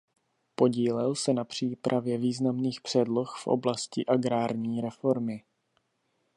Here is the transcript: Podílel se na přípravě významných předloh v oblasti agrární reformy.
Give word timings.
Podílel 0.55 1.15
se 1.15 1.33
na 1.33 1.43
přípravě 1.43 2.17
významných 2.17 2.81
předloh 2.81 3.37
v 3.43 3.47
oblasti 3.47 4.05
agrární 4.05 4.81
reformy. 4.81 5.43